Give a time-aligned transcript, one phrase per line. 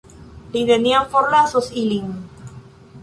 [0.53, 2.09] Li neniam forlasos ilin.